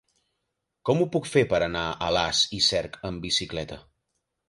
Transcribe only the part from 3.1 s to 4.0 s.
amb bicicleta?